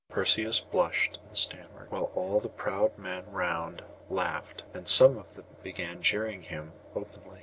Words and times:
Perseus 0.09 0.59
blushed 0.59 1.19
and 1.27 1.37
stammered, 1.37 1.91
while 1.91 2.11
all 2.15 2.39
the 2.39 2.49
proud 2.49 2.97
men 2.97 3.31
round 3.31 3.83
laughed, 4.09 4.63
and 4.73 4.87
some 4.87 5.15
of 5.15 5.35
them 5.35 5.45
began 5.61 6.01
jeering 6.01 6.41
him 6.41 6.73
openly. 6.95 7.39